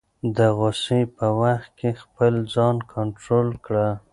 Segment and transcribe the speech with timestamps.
[0.35, 3.89] د غصې په وخت کې خپل ځان کنټرول کړه.